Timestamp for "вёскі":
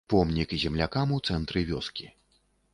1.71-2.11